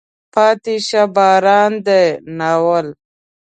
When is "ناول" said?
2.37-2.87